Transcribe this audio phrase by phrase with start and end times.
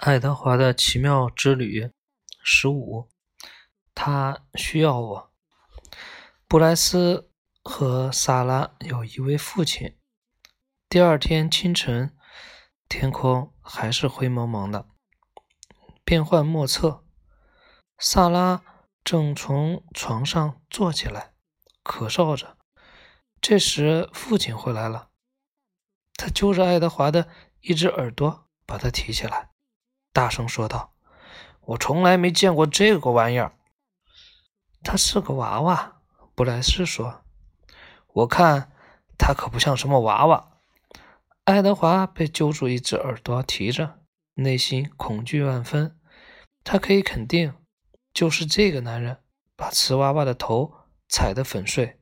[0.00, 1.92] 爱德华的奇妙之旅
[2.42, 3.10] 十五，
[3.94, 5.32] 他需要我。
[6.48, 7.30] 布莱斯
[7.62, 9.98] 和萨拉有一位父亲。
[10.88, 12.16] 第二天清晨，
[12.88, 14.88] 天空还是灰蒙蒙的，
[16.02, 17.04] 变幻莫测。
[17.98, 18.62] 萨拉
[19.04, 21.34] 正从床上坐起来，
[21.84, 22.56] 咳嗽着。
[23.42, 25.10] 这时，父亲回来了，
[26.14, 27.28] 他揪着爱德华的
[27.60, 29.50] 一只耳朵，把他提起来。
[30.12, 30.92] 大声说道
[31.62, 33.54] ：“我从来没见过这个玩意儿。”
[34.82, 36.00] 他是个娃娃，
[36.34, 37.22] 布莱斯说
[38.14, 38.72] ：“我看
[39.16, 40.58] 他可不像什么娃娃。”
[41.44, 44.00] 爱德华被揪住一只耳朵提着，
[44.34, 45.98] 内心恐惧万分。
[46.64, 47.54] 他可以肯定，
[48.12, 49.22] 就是这个男人
[49.56, 50.72] 把瓷娃娃的头
[51.08, 52.00] 踩得粉碎。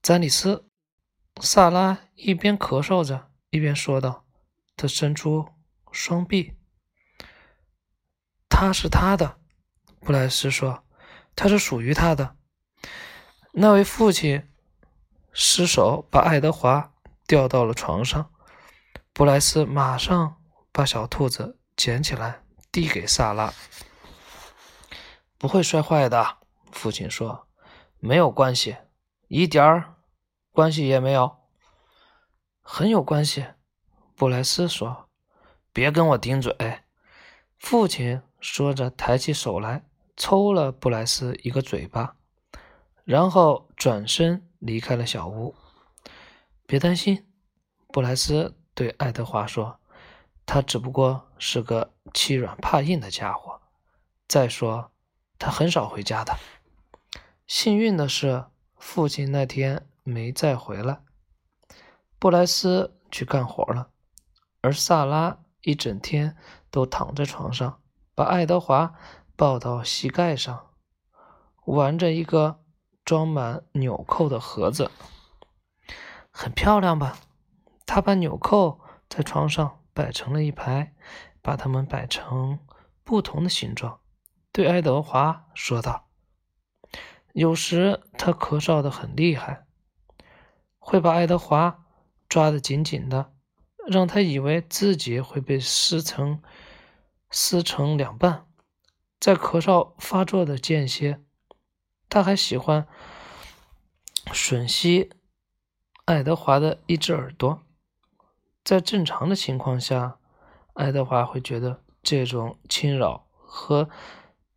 [0.00, 0.68] 詹里斯·
[1.42, 4.24] 萨拉一边咳嗽着，一边说道
[4.76, 5.48] ：“他伸出。”
[5.92, 6.56] 双臂，
[8.48, 9.38] 他是他的，
[10.00, 10.84] 布莱斯说
[11.36, 12.36] ：“他是属于他的。”
[13.52, 14.50] 那位父亲
[15.32, 16.92] 失手把爱德华
[17.26, 18.32] 吊到了床上，
[19.12, 23.52] 布莱斯马上把小兔子捡起来递给萨拉。
[25.36, 26.38] “不会摔坏的。”
[26.72, 27.46] 父亲说
[28.00, 28.76] ，“没有关系，
[29.28, 29.94] 一点儿
[30.50, 31.36] 关系也没有。
[32.62, 33.46] ”“很有关系。”
[34.16, 35.10] 布莱斯说。
[35.72, 36.54] 别跟我顶嘴！”
[37.58, 39.84] 父亲说着，抬起手来
[40.16, 42.16] 抽了布莱斯一个嘴巴，
[43.04, 45.54] 然后转身离开了小屋。
[46.66, 47.24] 别担心，
[47.88, 49.78] 布莱斯对爱德华说
[50.44, 53.60] ：“他只不过是个欺软怕硬的家伙。
[54.26, 54.90] 再说，
[55.38, 56.36] 他很少回家的。
[57.46, 61.00] 幸运的是，父亲那天没再回来。
[62.18, 63.90] 布莱斯去干活了，
[64.62, 66.36] 而萨拉……”一整天
[66.70, 67.80] 都躺在床上，
[68.14, 68.94] 把爱德华
[69.36, 70.70] 抱到膝盖上，
[71.64, 72.64] 玩着一个
[73.04, 74.90] 装满纽扣的盒子，
[76.30, 77.16] 很漂亮吧？
[77.86, 80.94] 他把纽扣在床上摆成了一排，
[81.40, 82.58] 把它们摆成
[83.04, 84.00] 不同的形状，
[84.50, 86.08] 对爱德华说道
[87.34, 89.66] ：“有时他咳嗽的很厉害，
[90.78, 91.84] 会把爱德华
[92.28, 93.32] 抓得紧紧的。”
[93.86, 96.42] 让他以为自己会被撕成
[97.30, 98.46] 撕成两半。
[99.18, 101.20] 在咳嗽发作的间歇，
[102.08, 102.86] 他还喜欢
[104.26, 105.10] 吮吸
[106.04, 107.62] 爱德华的一只耳朵。
[108.64, 110.18] 在正常的情况下，
[110.74, 113.88] 爱德华会觉得这种侵扰和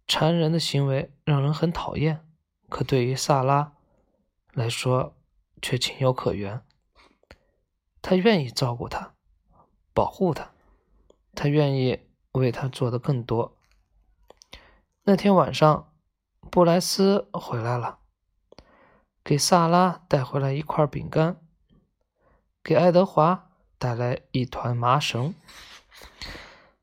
[0.07, 2.23] 缠人的行为让人很讨厌，
[2.69, 3.73] 可对于萨拉
[4.53, 5.15] 来说
[5.61, 6.63] 却情有可原。
[8.01, 9.14] 他愿意照顾他。
[9.95, 10.51] 保护他，
[11.33, 12.01] 他愿意
[12.33, 13.57] 为他做的更多。
[15.03, 15.93] 那天晚上，
[16.51, 17.99] 布莱斯回来了，
[19.23, 21.39] 给萨拉带回来一块饼干，
[22.61, 25.33] 给爱德华带来一团麻绳。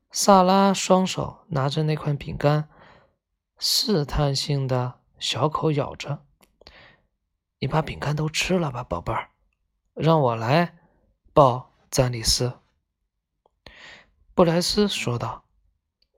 [0.09, 2.67] 萨拉双手拿着那块饼干，
[3.59, 6.25] 试探性的小口咬着。
[7.59, 9.29] 你把饼干都吃了吧，宝贝儿，
[9.93, 10.79] 让我来
[11.31, 12.62] 抱詹里斯。
[14.35, 15.45] 布莱斯说道：“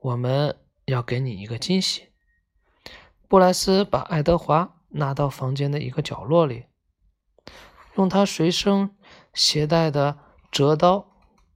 [0.00, 2.12] 我们要给你一个惊喜。”
[3.28, 6.64] 布莱斯把爱德华拿到房间的一个角落里，
[7.96, 8.96] 用他随身
[9.34, 10.18] 携带的
[10.50, 11.12] 折刀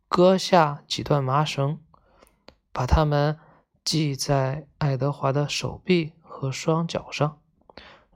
[0.07, 1.81] 割下几段麻绳，
[2.75, 3.39] 把它们
[3.83, 7.41] 系在爱德华的手臂和双脚上，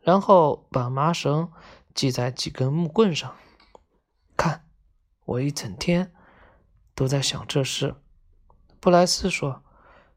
[0.03, 1.51] 然后把麻绳
[1.95, 3.35] 系在几根木棍上。
[4.37, 4.69] 看，
[5.25, 6.13] 我一整天
[6.95, 7.95] 都在想这事。
[8.85, 9.63] 布莱斯说：“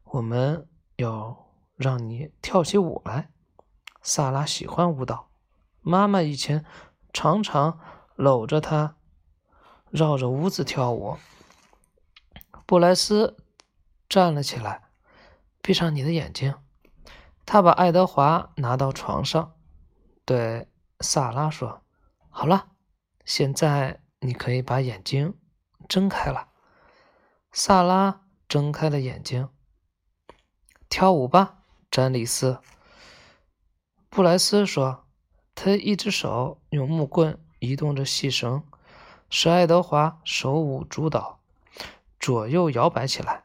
[0.04, 3.30] 我们要让你跳起舞来。”
[4.04, 5.30] 萨拉喜欢舞蹈，
[5.80, 6.66] 妈妈以前
[7.10, 7.80] 常常
[8.14, 8.96] 搂着她，
[9.90, 11.16] 绕着屋子跳舞。
[12.66, 13.38] 布莱斯
[14.06, 14.90] 站了起来，
[15.62, 16.54] 闭上你的眼睛。
[17.46, 19.54] 他把爱德华拿到床上，
[20.26, 20.68] 对
[21.00, 21.80] 萨拉说
[22.28, 22.68] ：“好了，
[23.24, 25.38] 现在你可以把眼睛
[25.88, 26.48] 睁开了。”
[27.50, 28.27] 萨拉。
[28.48, 29.50] 睁开了眼睛，
[30.88, 31.58] 跳舞吧，
[31.90, 32.60] 詹里斯。
[34.08, 35.04] 布莱斯说
[35.54, 38.64] ：“他一只手用木棍移动着细绳，
[39.28, 41.40] 使爱德华手舞足蹈，
[42.18, 43.44] 左右摇摆起来。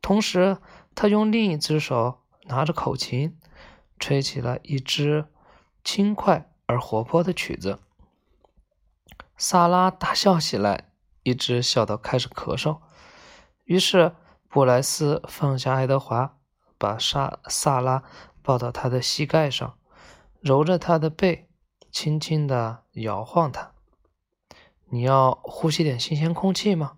[0.00, 0.56] 同时，
[0.94, 3.38] 他用另一只手拿着口琴，
[3.98, 5.26] 吹起了一支
[5.84, 7.78] 轻快而活泼的曲子。”
[9.36, 10.90] 萨拉大笑起来，
[11.22, 12.78] 一直笑到开始咳嗽。
[13.66, 14.14] 于是
[14.48, 16.38] 布莱斯放下爱德华，
[16.78, 18.02] 把萨萨拉
[18.42, 19.76] 抱到他的膝盖上，
[20.40, 21.48] 揉着他的背，
[21.90, 23.72] 轻轻地摇晃他。
[24.88, 26.96] 你要呼吸点新鲜空气吗？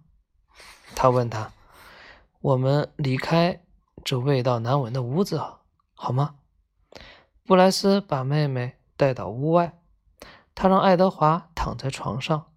[0.94, 1.50] 他问他。
[2.40, 3.64] 我们离开
[4.04, 5.42] 这味道难闻的屋子，
[5.94, 6.36] 好吗？
[7.44, 9.80] 布莱斯把妹妹带到屋外，
[10.54, 12.47] 他让爱德华躺在床上。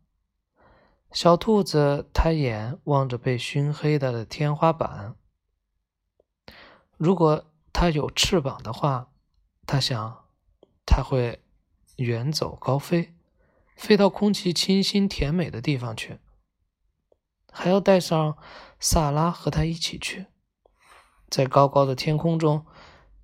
[1.12, 5.16] 小兔子抬眼望着被熏黑的天花板。
[6.96, 9.12] 如果它有翅膀的话，
[9.68, 10.25] 它想，
[10.86, 11.44] 它会
[11.98, 13.13] 远走高飞，
[13.75, 16.19] 飞到空气清新甜美的地方去。
[17.52, 18.38] 还要带上
[18.80, 20.28] 萨拉和他一起去，
[21.30, 22.66] 在高高的天空中，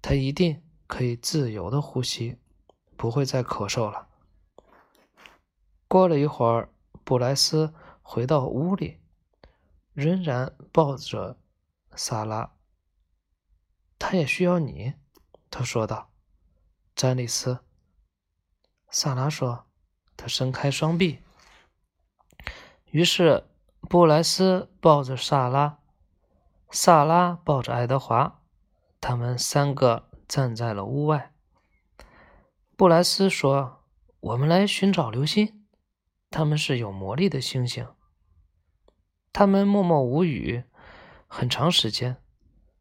[0.02, 2.38] 他一定可以自由的呼吸，
[2.98, 4.10] 不会再咳嗽了。
[5.88, 6.70] 过了一会儿，
[7.08, 9.00] 布莱斯回到屋里，
[9.94, 11.40] 仍然抱着
[11.96, 12.52] 萨拉。
[13.98, 14.94] 他也需要你，
[15.50, 16.10] 他说道。
[16.98, 17.60] 詹丽斯，
[18.90, 19.68] 萨拉说。
[20.18, 21.20] 他伸开双臂，
[22.88, 23.46] 于是。
[23.90, 25.80] 布莱斯抱着萨拉，
[26.72, 28.42] 萨拉抱着爱德华，
[29.00, 31.34] 他们三个站在了屋外。
[32.76, 33.86] 布莱斯说
[34.20, 35.57] ：“我们来寻找流星，
[36.30, 37.88] 他们是有魔力的星星。”
[39.34, 40.64] 他们默默无语
[41.28, 42.18] 很长时间，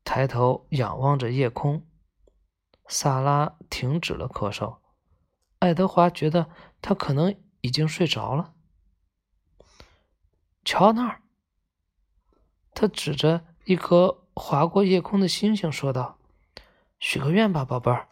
[0.04, 1.86] 抬头仰望着夜空。
[2.88, 4.78] 萨拉停止了咳嗽，
[5.58, 6.48] 爱德华觉得
[6.80, 8.54] 他可能已经睡着了。
[10.64, 11.22] 瞧那儿，
[12.72, 16.18] 他指着一颗划过夜空的星星说道
[16.98, 18.08] ：“许个愿吧，宝贝儿。”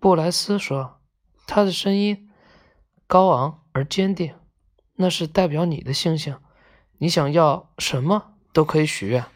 [0.00, 1.00] 布莱斯说，
[1.46, 2.25] 他的声音
[3.06, 4.34] 高昂而坚定。
[4.94, 6.38] 那是代表你的星星，
[6.98, 9.26] 你想要什么都可以许愿。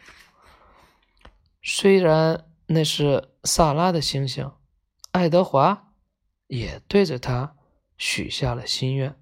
[1.61, 4.51] 虽然那是萨拉的星星，
[5.11, 5.93] 爱德华
[6.47, 7.55] 也对着他
[7.97, 9.15] 许下了心愿。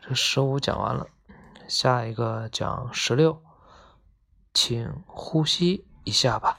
[0.00, 1.08] 这十五讲完了，
[1.66, 3.42] 下一个讲十六，
[4.54, 6.58] 请呼吸一下吧。